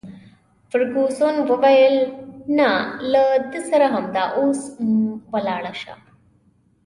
فرګوسن 0.69 1.35
وویل: 1.49 1.95
نه، 2.57 2.71
له 3.11 3.23
ده 3.51 3.59
سره 3.69 3.85
همدا 3.95 4.23
اوس 4.39 4.61
ولاړه 5.33 5.73
شه. 5.81 5.93